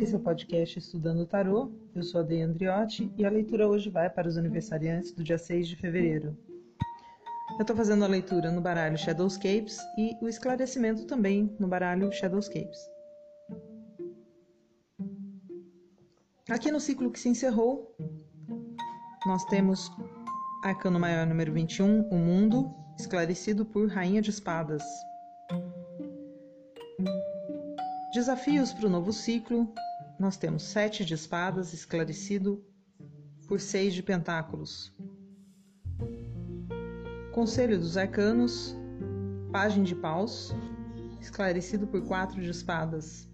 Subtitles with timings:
[0.00, 1.70] Esse é o podcast Estudando o Tarô.
[1.94, 5.36] Eu sou a Dei Andriotti e a leitura hoje vai para os aniversariantes do dia
[5.36, 6.34] 6 de fevereiro.
[7.50, 12.78] Eu estou fazendo a leitura no baralho Shadowscapes e o esclarecimento também no baralho Shadowscapes.
[16.48, 17.94] Aqui no ciclo que se encerrou,
[19.26, 19.92] nós temos
[20.64, 24.82] Arcano Maior número 21, o Mundo, esclarecido por Rainha de Espadas.
[28.14, 29.72] Desafios para o novo ciclo,
[30.20, 32.62] nós temos sete de espadas esclarecido
[33.48, 34.94] por seis de pentáculos.
[37.32, 38.76] Conselho dos arcanos,
[39.50, 40.54] página de paus,
[41.22, 43.26] esclarecido por quatro de espadas.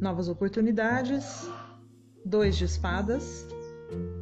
[0.00, 1.44] Novas oportunidades,
[2.24, 3.44] dois de espadas,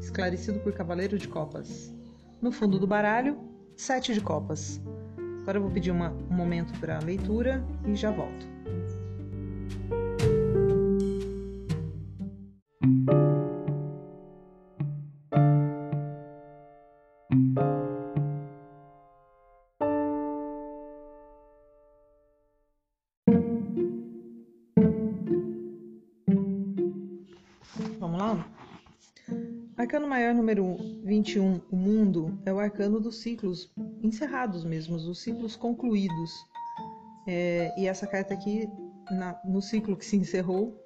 [0.00, 1.94] esclarecido por cavaleiro de copas.
[2.40, 3.38] No fundo do baralho,
[3.76, 4.80] sete de copas.
[5.42, 8.59] Agora eu vou pedir uma, um momento para a leitura e já volto.
[29.90, 33.72] Arcano maior número 21, o mundo, é o arcano dos ciclos
[34.04, 36.30] encerrados mesmo, os ciclos concluídos.
[37.26, 38.68] É, e essa carta aqui,
[39.10, 40.80] na, no ciclo que se encerrou,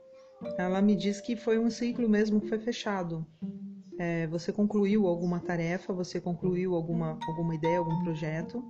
[0.56, 3.26] ela me diz que foi um ciclo mesmo que foi fechado.
[3.98, 8.64] É, você concluiu alguma tarefa, você concluiu alguma, alguma ideia, algum projeto.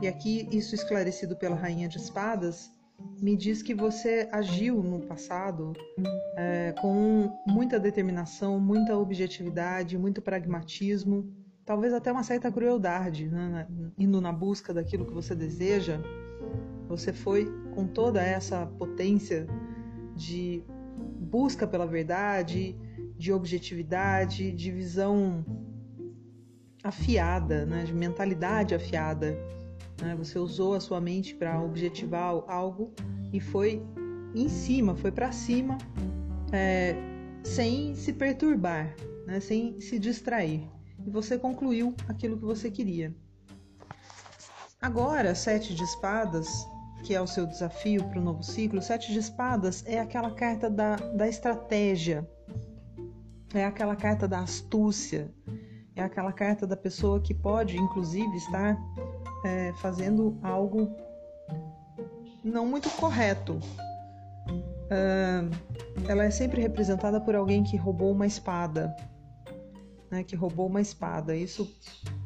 [0.00, 2.70] E aqui, isso esclarecido pela Rainha de Espadas,
[3.20, 5.72] me diz que você agiu no passado
[6.36, 11.30] é, com muita determinação, muita objetividade, muito pragmatismo,
[11.64, 13.66] talvez até uma certa crueldade, né?
[13.98, 16.00] indo na busca daquilo que você deseja.
[16.88, 19.46] Você foi com toda essa potência
[20.16, 20.64] de
[21.20, 22.76] busca pela verdade,
[23.16, 25.44] de objetividade, de visão
[26.82, 27.84] afiada, né?
[27.84, 29.38] de mentalidade afiada.
[30.00, 30.14] Né?
[30.16, 32.92] Você usou a sua mente para objetivar algo
[33.32, 33.82] e foi
[34.34, 35.76] em cima, foi para cima,
[36.52, 36.94] é,
[37.42, 38.94] sem se perturbar,
[39.26, 39.40] né?
[39.40, 40.68] sem se distrair.
[41.06, 43.14] E você concluiu aquilo que você queria.
[44.80, 46.66] Agora, sete de espadas,
[47.04, 50.70] que é o seu desafio para o novo ciclo, sete de espadas é aquela carta
[50.70, 52.28] da, da estratégia,
[53.52, 55.32] é aquela carta da astúcia,
[55.94, 58.78] é aquela carta da pessoa que pode, inclusive, estar
[59.44, 60.96] é, fazendo algo
[62.42, 63.58] não muito correto.
[64.90, 65.50] Uh,
[66.08, 68.94] ela é sempre representada por alguém que roubou uma espada,
[70.10, 71.36] né, que roubou uma espada.
[71.36, 71.72] Isso,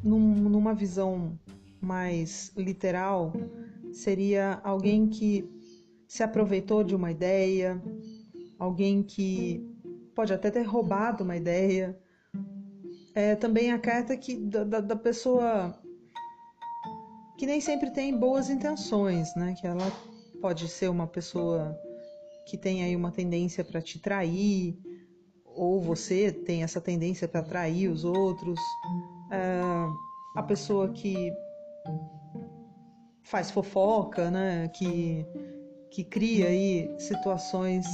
[0.03, 1.37] num, numa visão
[1.79, 3.33] mais literal,
[3.93, 5.47] seria alguém que
[6.07, 7.81] se aproveitou de uma ideia,
[8.57, 9.63] alguém que
[10.15, 11.97] pode até ter roubado uma ideia.
[13.13, 15.73] É também a carta que, da, da pessoa
[17.37, 19.55] que nem sempre tem boas intenções, né?
[19.59, 19.91] Que ela
[20.41, 21.79] pode ser uma pessoa
[22.45, 24.77] que tem aí uma tendência para te trair,
[25.43, 28.59] ou você tem essa tendência para atrair os outros.
[29.31, 29.61] É,
[30.35, 31.33] a pessoa que
[33.23, 34.67] faz fofoca, né?
[34.69, 35.25] Que,
[35.91, 37.85] que cria aí situações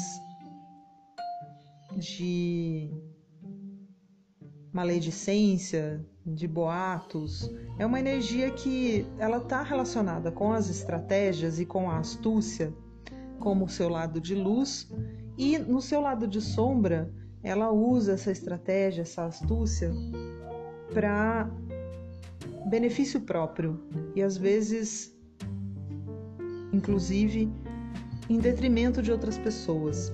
[1.98, 2.90] de
[4.74, 11.90] maledicência, de boatos, é uma energia que ela está relacionada com as estratégias e com
[11.90, 12.74] a astúcia,
[13.40, 14.88] como o seu lado de luz,
[15.38, 17.12] e no seu lado de sombra,
[17.42, 19.92] ela usa essa estratégia, essa astúcia,
[20.94, 21.50] para
[22.70, 23.82] benefício próprio.
[24.16, 25.12] E às vezes,
[26.72, 27.52] inclusive,
[28.30, 30.14] em detrimento de outras pessoas.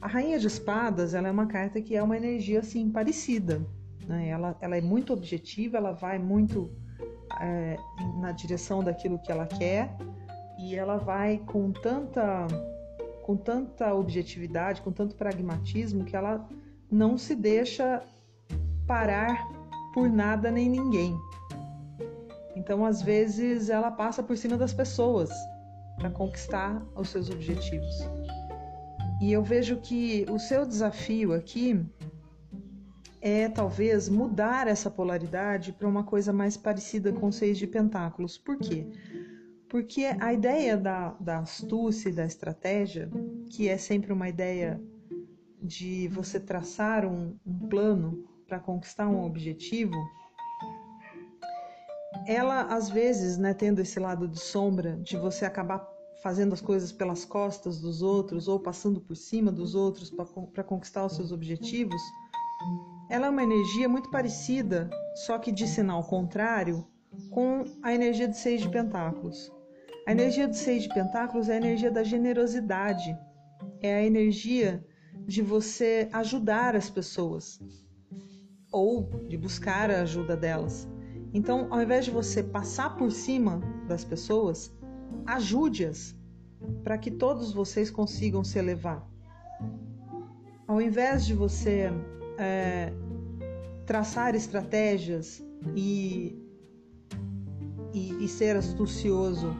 [0.00, 3.60] A Rainha de Espadas ela é uma carta que é uma energia assim parecida.
[4.06, 4.28] Né?
[4.28, 6.70] Ela, ela é muito objetiva, ela vai muito
[7.40, 7.76] é,
[8.18, 9.94] na direção daquilo que ela quer
[10.58, 12.46] e ela vai com tanta
[13.22, 16.48] com tanta objetividade, com tanto pragmatismo que ela
[16.90, 18.02] não se deixa
[18.86, 19.46] parar
[19.94, 21.16] por nada nem ninguém.
[22.56, 25.30] Então, às vezes, ela passa por cima das pessoas
[25.96, 28.00] para conquistar os seus objetivos.
[29.20, 31.84] E eu vejo que o seu desafio aqui
[33.20, 38.38] é talvez mudar essa polaridade para uma coisa mais parecida com seis de pentáculos.
[38.38, 38.86] Por quê?
[39.68, 43.10] Porque a ideia da, da astúcia e da estratégia,
[43.50, 44.80] que é sempre uma ideia
[45.62, 49.94] de você traçar um, um plano para conquistar um objetivo,
[52.26, 55.86] ela às vezes, né, tendo esse lado de sombra, de você acabar
[56.22, 60.10] fazendo as coisas pelas costas dos outros ou passando por cima dos outros
[60.52, 62.00] para conquistar os seus objetivos,
[63.08, 64.88] ela é uma energia muito parecida,
[65.26, 66.86] só que de sinal contrário,
[67.30, 69.50] com a energia de Seis de Pentáculos.
[70.06, 73.16] A energia de Seis de Pentáculos é a energia da generosidade,
[73.80, 74.84] é a energia
[75.26, 77.60] de você ajudar as pessoas
[78.72, 80.88] ou de buscar a ajuda delas.
[81.32, 84.72] Então, ao invés de você passar por cima das pessoas,
[85.26, 86.14] ajude-as
[86.82, 89.06] para que todos vocês consigam se elevar.
[90.66, 91.90] Ao invés de você
[92.38, 92.92] é,
[93.86, 95.42] traçar estratégias
[95.74, 96.38] e,
[97.92, 99.56] e, e ser astucioso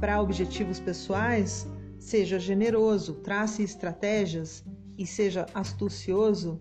[0.00, 1.66] para objetivos pessoais,
[1.98, 4.64] seja generoso, trace estratégias
[4.96, 6.60] e seja astucioso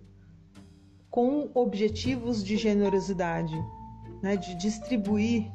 [1.10, 3.56] com objetivos de generosidade,
[4.22, 5.52] né, de distribuir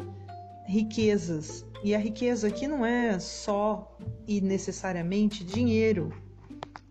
[0.67, 1.67] riquezas.
[1.83, 3.97] E a riqueza aqui não é só
[4.27, 6.13] e necessariamente dinheiro.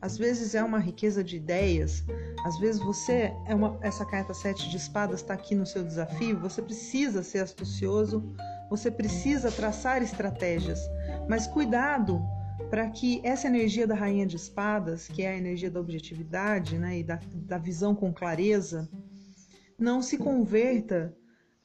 [0.02, 2.04] Às vezes é uma riqueza de ideias.
[2.46, 6.40] Às vezes você é uma essa carta sete de espadas está aqui no seu desafio,
[6.40, 8.24] você precisa ser astucioso,
[8.70, 10.80] você precisa traçar estratégias.
[11.28, 12.22] Mas cuidado
[12.70, 17.00] para que essa energia da rainha de espadas, que é a energia da objetividade, né,
[17.00, 18.90] e da, da visão com clareza,
[19.78, 21.16] não se converta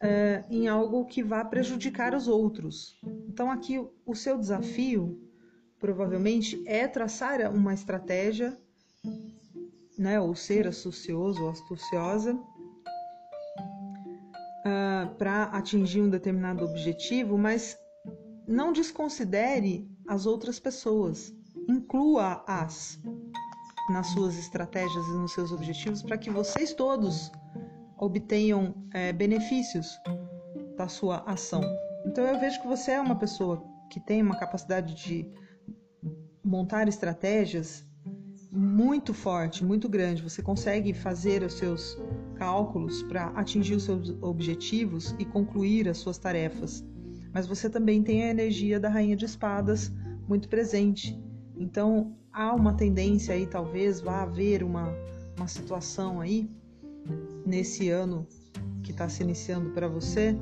[0.03, 3.01] é, em algo que vá prejudicar os outros.
[3.29, 5.19] Então, aqui o seu desafio
[5.79, 8.59] provavelmente é traçar uma estratégia,
[9.97, 12.43] né, ou ser astucioso ou astuciosa, uh,
[14.65, 17.77] ah, para atingir um determinado objetivo, mas
[18.47, 21.33] não desconsidere as outras pessoas,
[21.69, 23.01] inclua-as
[23.91, 27.31] nas suas estratégias e nos seus objetivos para que vocês todos
[28.03, 29.97] obtenham é, benefícios
[30.77, 31.63] da sua ação.
[32.05, 35.25] Então eu vejo que você é uma pessoa que tem uma capacidade de
[36.45, 37.87] montar estratégias
[38.51, 40.21] muito forte, muito grande.
[40.21, 41.97] Você consegue fazer os seus
[42.35, 46.85] cálculos para atingir os seus objetivos e concluir as suas tarefas.
[47.33, 49.93] Mas você também tem a energia da rainha de espadas
[50.27, 51.17] muito presente.
[51.57, 54.93] Então há uma tendência aí, talvez vá haver uma,
[55.39, 56.51] uma situação aí
[57.45, 58.27] nesse ano
[58.83, 60.37] que está se iniciando para você,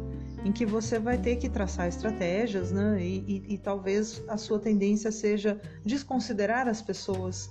[0.45, 3.03] em que você vai ter que traçar estratégias, né?
[3.03, 7.51] E, e, e talvez a sua tendência seja desconsiderar as pessoas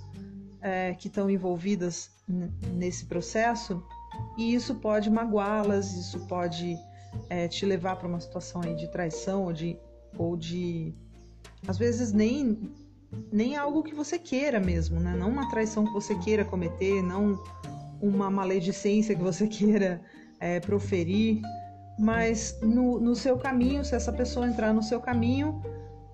[0.60, 2.10] é, que estão envolvidas
[2.72, 3.82] nesse processo,
[4.36, 6.76] e isso pode magoá-las, isso pode
[7.28, 9.78] é, te levar para uma situação aí de traição ou de,
[10.16, 10.94] ou de
[11.66, 12.70] às vezes nem
[13.32, 15.16] nem algo que você queira mesmo, né?
[15.16, 17.42] Não uma traição que você queira cometer, não
[18.00, 20.00] uma maledicência que você queira
[20.38, 21.42] é, proferir,
[21.98, 25.62] mas no, no seu caminho, se essa pessoa entrar no seu caminho,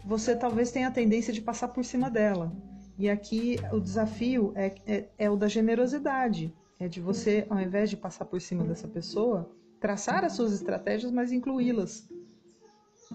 [0.04, 2.52] você talvez tenha a tendência de passar por cima dela.
[2.98, 7.90] E aqui o desafio é, é, é o da generosidade, é de você, ao invés
[7.90, 9.50] de passar por cima dessa pessoa,
[9.80, 12.08] traçar as suas estratégias, mas incluí-las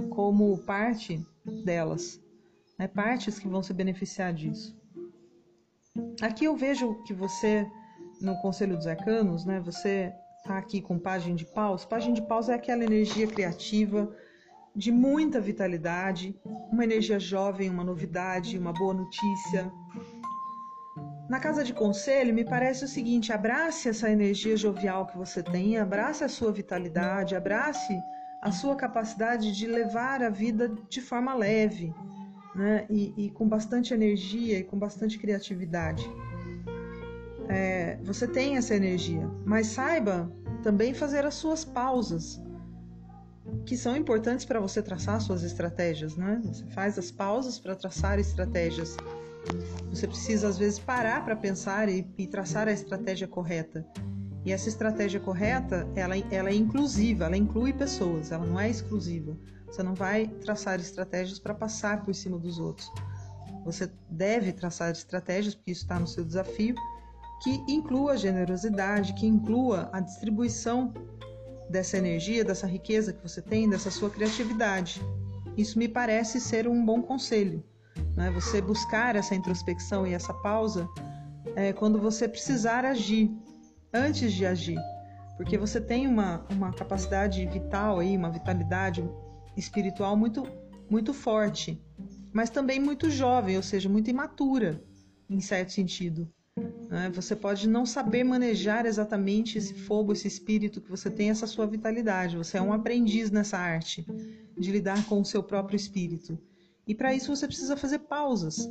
[0.09, 1.25] como parte
[1.65, 2.21] delas,
[2.77, 2.87] né?
[2.87, 4.79] partes que vão se beneficiar disso.
[6.21, 7.67] Aqui eu vejo que você
[8.21, 9.59] no Conselho dos Arcanos, né?
[9.61, 10.13] Você
[10.43, 11.85] tá aqui com página de paus.
[11.85, 14.11] Página de paus é aquela energia criativa
[14.75, 16.39] de muita vitalidade,
[16.71, 19.71] uma energia jovem, uma novidade, uma boa notícia.
[21.29, 25.77] Na casa de conselho, me parece o seguinte: abrace essa energia jovial que você tem,
[25.77, 27.97] abrace a sua vitalidade, abrace
[28.41, 31.93] a sua capacidade de levar a vida de forma leve,
[32.55, 32.85] né?
[32.89, 36.09] E, e com bastante energia e com bastante criatividade
[37.51, 40.31] é, você tem essa energia, mas saiba
[40.63, 42.41] também fazer as suas pausas,
[43.65, 46.41] que são importantes para você traçar suas estratégias, né?
[46.45, 48.95] Você faz as pausas para traçar estratégias.
[49.89, 53.85] Você precisa às vezes parar para pensar e, e, traçar a estratégia correta.
[54.45, 59.37] E essa estratégia correta, ela, ela é inclusiva, ela inclui pessoas, ela não é exclusiva.
[59.67, 62.89] Você não vai traçar estratégias para passar por cima dos outros.
[63.65, 66.75] Você deve traçar estratégias, porque isso está no seu desafio,
[67.41, 70.93] que inclua a generosidade, que inclua a distribuição
[71.69, 75.01] dessa energia, dessa riqueza que você tem, dessa sua criatividade.
[75.57, 77.63] Isso me parece ser um bom conselho.
[78.15, 78.29] Né?
[78.31, 80.87] Você buscar essa introspecção e essa pausa
[81.55, 83.31] é, quando você precisar agir,
[83.93, 84.79] antes de agir.
[85.35, 89.03] Porque você tem uma, uma capacidade vital aí, uma vitalidade
[89.57, 90.47] espiritual muito,
[90.89, 91.83] muito forte,
[92.31, 94.83] mas também muito jovem, ou seja, muito imatura,
[95.29, 96.31] em certo sentido.
[96.91, 97.09] Né?
[97.15, 101.65] Você pode não saber manejar exatamente esse fogo, esse espírito que você tem, essa sua
[101.65, 102.35] vitalidade.
[102.35, 104.05] Você é um aprendiz nessa arte
[104.57, 106.37] de lidar com o seu próprio espírito.
[106.85, 108.69] E para isso você precisa fazer pausas.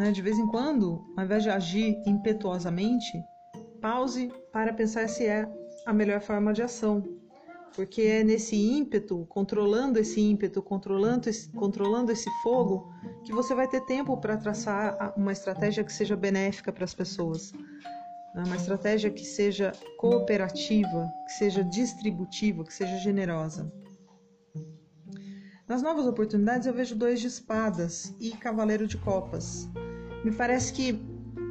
[0.00, 0.10] Né?
[0.10, 3.06] De vez em quando, ao invés de agir impetuosamente,
[3.80, 5.48] pause para pensar se é
[5.86, 7.17] a melhor forma de ação.
[7.74, 12.92] Porque é nesse ímpeto, controlando esse ímpeto, controlando esse, controlando esse fogo,
[13.24, 17.52] que você vai ter tempo para traçar uma estratégia que seja benéfica para as pessoas.
[18.34, 18.42] Né?
[18.44, 23.72] Uma estratégia que seja cooperativa, que seja distributiva, que seja generosa.
[25.68, 29.68] Nas novas oportunidades eu vejo dois de espadas e cavaleiro de copas.
[30.24, 30.92] Me parece que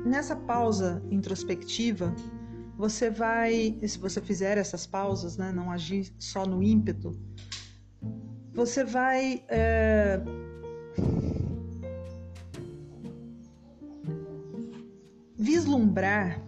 [0.04, 2.16] nessa pausa introspectiva
[2.78, 7.20] você vai, se você fizer essas pausas, né, não agir só no ímpeto,
[8.54, 10.22] você vai é,
[15.36, 16.40] vislumbrar,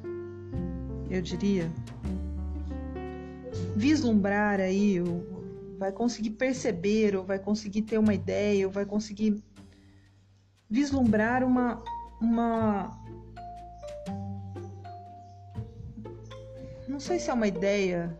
[1.10, 1.72] eu diria,
[3.76, 5.02] vislumbrar aí
[5.80, 9.44] vai conseguir perceber, ou vai conseguir ter uma ideia, ou vai conseguir
[10.70, 11.82] vislumbrar uma,
[12.22, 12.99] uma
[17.00, 18.14] não sei se é uma ideia,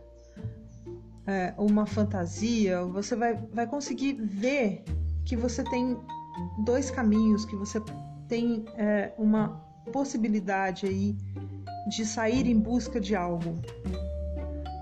[1.26, 4.82] é, uma fantasia, você vai, vai conseguir ver
[5.22, 5.98] que você tem
[6.64, 7.78] dois caminhos, que você
[8.26, 9.50] tem é, uma
[9.92, 11.14] possibilidade aí
[11.90, 13.54] de sair em busca de algo.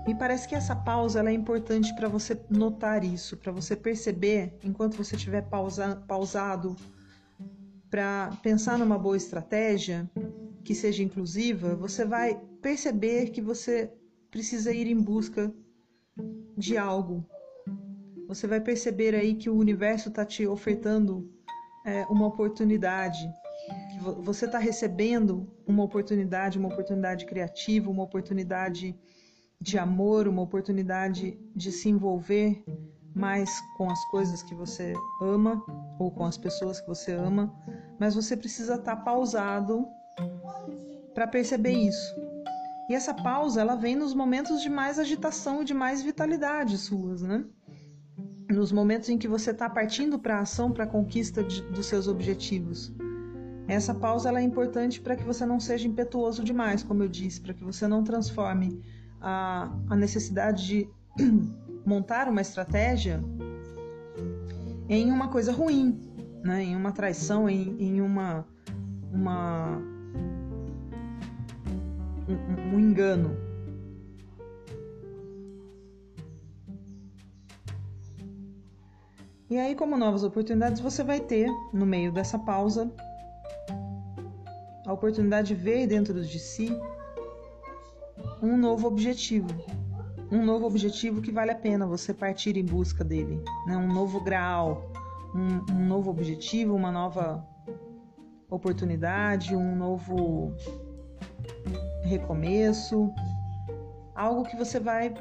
[0.07, 4.95] Me parece que essa pausa é importante para você notar isso, para você perceber, enquanto
[4.95, 6.73] você estiver pausa, pausado,
[7.89, 10.09] para pensar numa boa estratégia
[10.63, 13.91] que seja inclusiva, você vai perceber que você
[14.29, 15.53] precisa ir em busca
[16.57, 17.25] de algo.
[18.27, 21.31] Você vai perceber aí que o universo está te ofertando
[21.85, 23.27] é, uma oportunidade,
[24.21, 28.95] você está recebendo uma oportunidade, uma oportunidade criativa, uma oportunidade
[29.59, 32.63] de amor, uma oportunidade de se envolver
[33.13, 35.61] mais com as coisas que você ama
[35.99, 37.53] ou com as pessoas que você ama,
[37.99, 39.85] mas você precisa estar tá pausado
[41.13, 42.15] para perceber isso.
[42.89, 47.21] E essa pausa, ela vem nos momentos de mais agitação e de mais vitalidade suas,
[47.21, 47.45] né?
[48.49, 51.85] Nos momentos em que você está partindo para a ação, para a conquista de, dos
[51.85, 52.91] seus objetivos.
[53.67, 57.39] Essa pausa ela é importante para que você não seja impetuoso demais, como eu disse,
[57.39, 58.81] para que você não transforme
[59.21, 60.89] a, a necessidade de
[61.85, 63.23] montar uma estratégia
[64.89, 65.99] em uma coisa ruim,
[66.43, 66.63] né?
[66.63, 68.47] em uma traição, em, em uma,
[69.13, 69.79] uma
[72.27, 73.35] um, um engano.
[79.49, 82.91] E aí, como novas oportunidades, você vai ter, no meio dessa pausa,
[84.85, 86.69] a oportunidade de ver dentro de si
[88.41, 89.49] um novo objetivo.
[90.31, 93.43] Um novo objetivo que vale a pena você partir em busca dele.
[93.65, 93.75] Né?
[93.75, 94.91] Um novo grau,
[95.33, 97.43] um, um novo objetivo, uma nova
[98.49, 100.53] oportunidade, um novo
[102.03, 103.13] recomeço.
[104.15, 105.13] Algo que você vai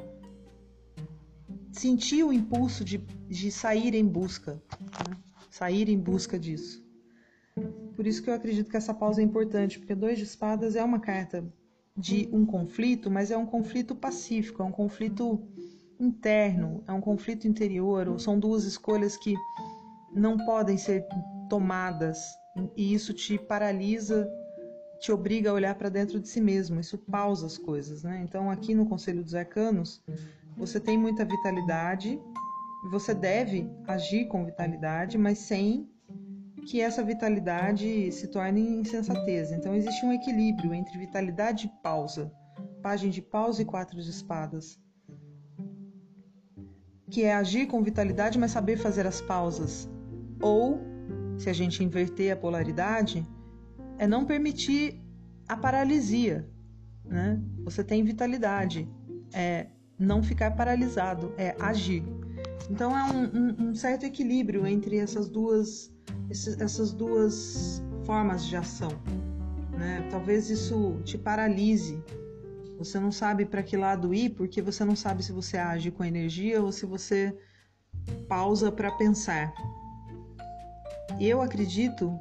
[1.73, 4.55] sentir o impulso de, de sair em busca.
[4.55, 5.17] Né?
[5.51, 6.87] Sair em busca disso.
[7.95, 10.85] Por isso que eu acredito que essa pausa é importante, porque dois de espadas é
[10.85, 11.45] uma carta
[11.97, 15.43] de um conflito, mas é um conflito pacífico, é um conflito
[15.99, 19.35] interno, é um conflito interior, são duas escolhas que
[20.15, 21.05] não podem ser
[21.49, 22.25] tomadas
[22.77, 24.29] e isso te paralisa,
[25.01, 28.21] te obriga a olhar para dentro de si mesmo, isso pausa as coisas, né?
[28.23, 30.03] Então aqui no Conselho dos Arcanos,
[30.57, 32.21] você tem muita vitalidade,
[32.91, 35.89] você deve agir com vitalidade, mas sem
[36.67, 39.51] que essa vitalidade se torne insensatez.
[39.53, 42.31] Então existe um equilíbrio entre vitalidade e pausa.
[42.83, 44.79] Página de pausa e quatro de espadas.
[47.11, 49.89] Que é agir com vitalidade, mas saber fazer as pausas.
[50.43, 50.79] Ou,
[51.39, 53.27] se a gente inverter a polaridade,
[53.97, 55.01] é não permitir
[55.49, 56.47] a paralisia.
[57.05, 57.41] Né?
[57.65, 58.89] Você tem vitalidade,
[59.33, 59.69] é
[59.99, 62.05] não ficar paralisado, é agir.
[62.71, 65.91] Então é um, um, um certo equilíbrio entre essas duas
[66.31, 68.91] essas duas formas de ação.
[69.73, 70.07] Né?
[70.11, 72.03] Talvez isso te paralise.
[72.79, 76.05] Você não sabe para que lado ir porque você não sabe se você age com
[76.05, 77.37] energia ou se você
[78.29, 79.53] pausa para pensar.
[81.21, 82.19] Eu acredito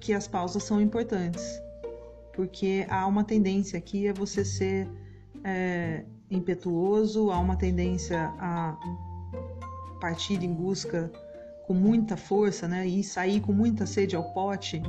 [0.00, 1.60] que as pausas são importantes,
[2.32, 4.88] porque há uma tendência aqui a você ser
[5.44, 8.76] é, impetuoso, há uma tendência a
[10.00, 11.10] partir em busca
[11.66, 12.86] com muita força, né?
[12.86, 14.82] E sair com muita sede ao pote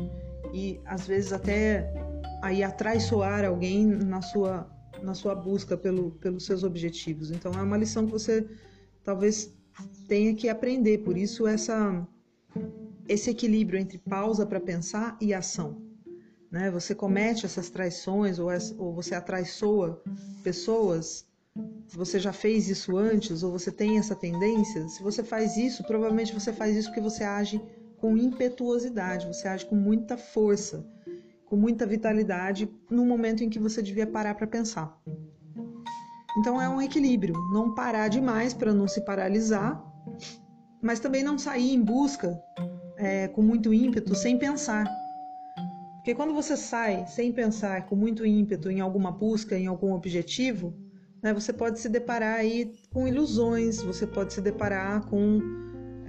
[0.54, 1.94] e às vezes até
[2.42, 4.70] aí atraiçoar alguém na sua
[5.02, 7.30] na sua busca pelo, pelos seus objetivos.
[7.30, 8.48] Então é uma lição que você
[9.04, 9.54] talvez
[10.08, 11.00] tenha que aprender.
[11.00, 12.06] Por isso essa
[13.08, 15.82] esse equilíbrio entre pausa para pensar e ação.
[16.52, 16.72] Né?
[16.72, 20.02] Você comete essas traições ou, ou você atraiçoa
[20.44, 21.26] pessoas
[21.94, 26.34] você já fez isso antes ou você tem essa tendência, se você faz isso, provavelmente
[26.34, 27.62] você faz isso porque você age
[27.98, 30.86] com impetuosidade, você age com muita força,
[31.46, 35.00] com muita vitalidade no momento em que você devia parar para pensar.
[36.38, 39.82] Então é um equilíbrio, não parar demais para não se paralisar,
[40.82, 42.38] mas também não sair em busca
[43.06, 44.86] é, com muito ímpeto sem pensar.
[45.98, 50.74] Porque quando você sai sem pensar, com muito ímpeto em alguma busca, em algum objetivo,
[51.22, 55.40] né, você pode se deparar aí com ilusões, você pode se deparar com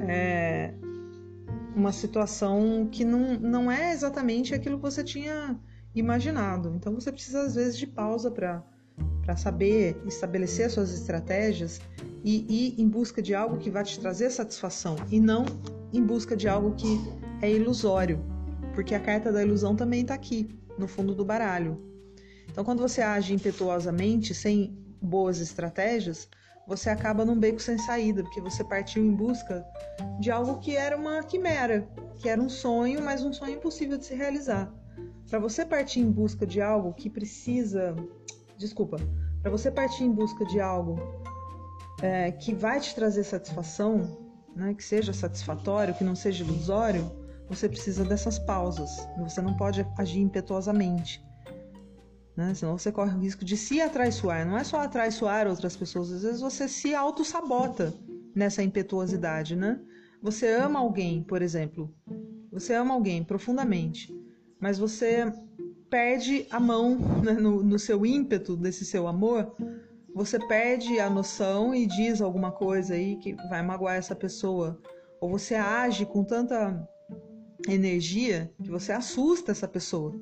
[0.08, 0.74] é,
[1.74, 5.58] uma situação que não, não é exatamente aquilo que você tinha
[5.94, 6.74] imaginado.
[6.76, 8.62] Então você precisa às vezes de pausa para
[9.22, 11.80] para saber estabelecer suas estratégias
[12.24, 15.44] e ir em busca de algo que vai te trazer satisfação e não
[15.96, 17.00] em busca de algo que
[17.42, 18.24] é ilusório,
[18.74, 21.80] porque a carta da ilusão também está aqui no fundo do baralho.
[22.50, 26.28] Então, quando você age impetuosamente, sem boas estratégias,
[26.66, 29.64] você acaba num beco sem saída, porque você partiu em busca
[30.20, 31.88] de algo que era uma quimera,
[32.18, 34.72] que era um sonho, mas um sonho impossível de se realizar.
[35.30, 37.94] Para você partir em busca de algo que precisa.
[38.56, 38.96] Desculpa.
[39.42, 40.98] Para você partir em busca de algo
[42.02, 44.25] é, que vai te trazer satisfação,
[44.56, 47.12] né, que seja satisfatório, que não seja ilusório,
[47.48, 48.90] você precisa dessas pausas.
[49.18, 51.24] Você não pode agir impetuosamente
[52.36, 52.52] né?
[52.54, 54.46] Senão você corre o risco de se atraiçoar.
[54.46, 57.94] Não é só atraiçoar outras pessoas, às vezes você se auto-sabota
[58.34, 59.80] nessa impetuosidade, né?
[60.22, 61.92] Você ama alguém, por exemplo.
[62.52, 64.14] Você ama alguém profundamente,
[64.60, 65.32] mas você
[65.88, 69.54] perde a mão né, no, no seu ímpeto desse seu amor.
[70.16, 74.80] Você perde a noção e diz alguma coisa aí que vai magoar essa pessoa.
[75.20, 76.88] Ou você age com tanta
[77.68, 80.18] energia que você assusta essa pessoa.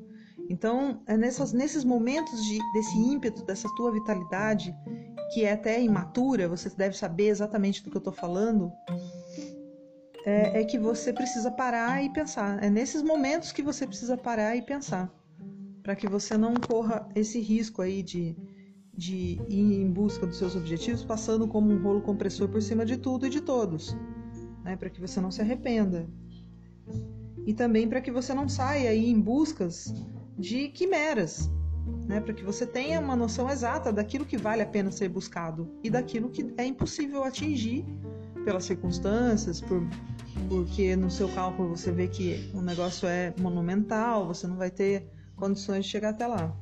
[0.51, 4.75] Então, é nessas, nesses momentos de, desse ímpeto, dessa tua vitalidade,
[5.33, 8.73] que é até imatura, você deve saber exatamente do que eu estou falando,
[10.27, 12.61] é, é, que você precisa parar e pensar.
[12.61, 15.09] É nesses momentos que você precisa parar e pensar,
[15.85, 18.37] para que você não corra esse risco aí de,
[18.97, 22.97] de ir em busca dos seus objetivos, passando como um rolo compressor por cima de
[22.97, 23.97] tudo e de todos,
[24.63, 24.77] né?
[24.77, 26.09] para que você não se arrependa.
[27.47, 29.93] E também para que você não saia aí em buscas
[30.39, 31.51] de quimeras,
[32.07, 35.71] né, para que você tenha uma noção exata daquilo que vale a pena ser buscado
[35.83, 37.85] e daquilo que é impossível atingir
[38.45, 39.83] pelas circunstâncias, por,
[40.49, 45.09] porque no seu cálculo você vê que o negócio é monumental, você não vai ter
[45.37, 46.55] condições de chegar até lá.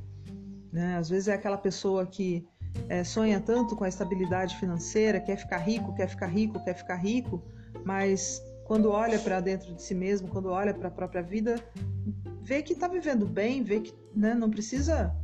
[0.73, 0.97] Né?
[0.97, 2.47] Às vezes é aquela pessoa que
[2.89, 6.97] é, sonha tanto com a estabilidade financeira, quer ficar rico, quer ficar rico, quer ficar
[6.97, 7.43] rico,
[7.85, 11.57] mas quando olha para dentro de si mesmo, quando olha para a própria vida,
[12.41, 15.15] vê que está vivendo bem, vê que né, não precisa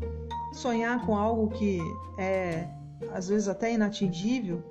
[0.52, 1.78] sonhar com algo que
[2.18, 2.68] é
[3.12, 4.62] às vezes até inatingível.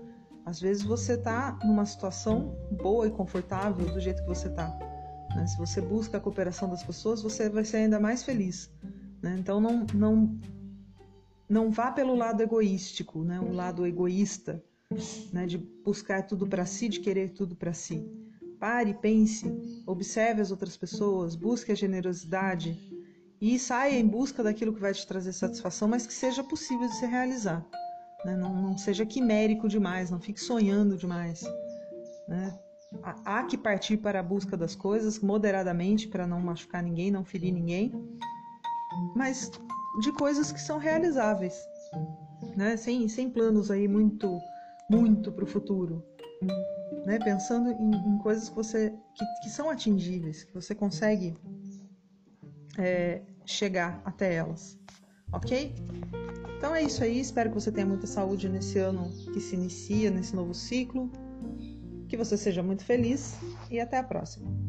[0.45, 4.67] Às vezes você está numa situação boa e confortável do jeito que você está.
[5.35, 5.45] Né?
[5.47, 8.71] Se você busca a cooperação das pessoas, você vai ser ainda mais feliz.
[9.21, 9.35] Né?
[9.39, 10.39] Então não, não,
[11.49, 13.39] não vá pelo lado egoístico, né?
[13.39, 14.63] o lado egoísta,
[15.31, 15.45] né?
[15.45, 18.05] de buscar tudo para si, de querer tudo para si.
[18.59, 19.45] Pare, pense,
[19.85, 22.77] observe as outras pessoas, busque a generosidade
[23.39, 26.95] e saia em busca daquilo que vai te trazer satisfação, mas que seja possível de
[26.95, 27.65] se realizar.
[28.25, 28.35] Né?
[28.35, 31.43] Não, não, seja quimérico demais, não fique sonhando demais.
[32.27, 32.57] Né?
[33.03, 37.53] Há que partir para a busca das coisas moderadamente para não machucar ninguém, não ferir
[37.53, 37.91] ninguém,
[39.15, 39.51] mas
[39.99, 41.67] de coisas que são realizáveis,
[42.55, 42.77] né?
[42.77, 44.39] sem, sem planos aí muito,
[44.89, 46.03] muito para o futuro
[47.07, 47.17] né?
[47.19, 51.33] Pensando em, em coisas que você que, que, são atingíveis, que você consegue
[52.77, 54.77] é, chegar até elas,
[55.31, 55.73] ok?
[56.57, 57.19] Então é isso aí.
[57.19, 61.09] Espero que você tenha muita saúde nesse ano que se inicia, nesse novo ciclo.
[62.09, 63.37] Que você seja muito feliz
[63.71, 64.66] e até a próxima.